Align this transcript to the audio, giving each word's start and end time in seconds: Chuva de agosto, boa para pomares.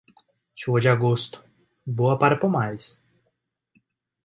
Chuva 0.55 0.79
de 0.81 0.89
agosto, 0.89 1.45
boa 1.85 2.17
para 2.17 2.35
pomares. 2.41 2.99